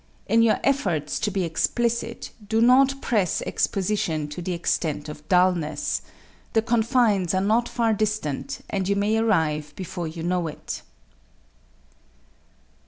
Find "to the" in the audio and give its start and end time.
4.29-4.51